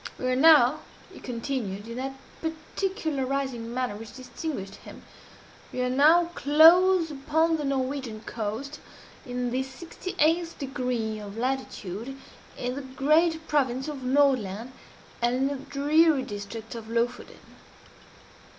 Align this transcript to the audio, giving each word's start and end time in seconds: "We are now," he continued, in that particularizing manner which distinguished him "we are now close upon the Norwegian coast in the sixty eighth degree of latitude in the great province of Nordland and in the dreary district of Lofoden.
"We 0.17 0.25
are 0.31 0.35
now," 0.35 0.79
he 1.13 1.19
continued, 1.19 1.87
in 1.87 1.97
that 1.97 2.15
particularizing 2.41 3.71
manner 3.71 3.95
which 3.95 4.15
distinguished 4.15 4.77
him 4.77 5.03
"we 5.71 5.79
are 5.83 5.91
now 5.91 6.31
close 6.33 7.11
upon 7.11 7.57
the 7.57 7.63
Norwegian 7.63 8.21
coast 8.21 8.79
in 9.27 9.51
the 9.51 9.61
sixty 9.61 10.15
eighth 10.17 10.57
degree 10.57 11.19
of 11.19 11.37
latitude 11.37 12.17
in 12.57 12.73
the 12.73 12.81
great 12.81 13.47
province 13.47 13.87
of 13.87 14.01
Nordland 14.01 14.71
and 15.21 15.35
in 15.35 15.47
the 15.49 15.63
dreary 15.65 16.23
district 16.23 16.73
of 16.73 16.89
Lofoden. 16.89 17.37